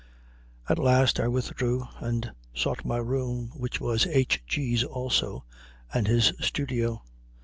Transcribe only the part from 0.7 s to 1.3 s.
last I